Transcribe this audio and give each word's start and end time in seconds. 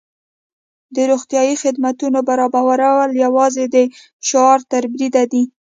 د 0.95 0.97
روغتیايي 1.09 1.55
خدمتونو 1.63 2.19
برابرول 2.29 3.09
یوازې 3.23 3.65
د 3.75 3.77
شعار 4.27 4.59
تر 4.71 4.83
بریده 4.93 5.23
دي. 5.31 5.43